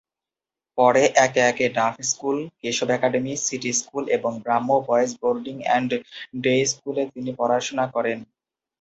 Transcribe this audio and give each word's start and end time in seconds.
পরে 0.77 1.03
একে 1.25 1.41
একে 1.51 1.65
Duff 1.77 1.95
school, 2.11 2.37
Keshab 2.61 2.89
academy, 2.93 3.33
city 3.45 3.71
school 3.79 4.03
এবং 4.17 4.31
Brahmo 4.43 4.69
boys 4.87 5.11
boarding 5.21 5.55
and 5.63 5.91
day 6.43 6.55
স্কুলে 6.71 7.03
তিনি 7.13 7.31
পড়াশুনা 7.39 7.85
করেন। 7.95 8.19